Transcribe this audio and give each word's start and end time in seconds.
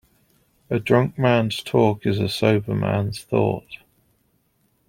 A 0.71 0.79
drunk 0.79 1.19
man's 1.19 1.61
talk 1.61 2.07
is 2.07 2.17
a 2.19 2.27
sober 2.27 2.73
man's 2.73 3.21
thought. 3.23 3.77